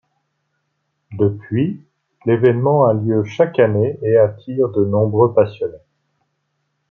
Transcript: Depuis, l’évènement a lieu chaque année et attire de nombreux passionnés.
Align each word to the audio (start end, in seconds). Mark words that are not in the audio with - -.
Depuis, 1.11 1.79
l’évènement 2.25 2.87
a 2.87 2.93
lieu 2.95 3.23
chaque 3.23 3.59
année 3.59 3.99
et 4.01 4.17
attire 4.17 4.69
de 4.69 4.83
nombreux 4.83 5.31
passionnés. 5.35 5.77